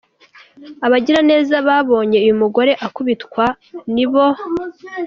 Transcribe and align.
Abagira 0.85 1.19
neza 1.31 1.55
babonye 1.67 2.17
uyu 2.25 2.35
mugore 2.41 2.71
akubitwa 2.87 3.45
nibo. 3.93 4.25